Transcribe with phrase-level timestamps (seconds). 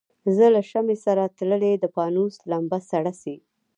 [0.35, 3.35] زه له شمعي سره تللی د پانوس لمبه سړه سي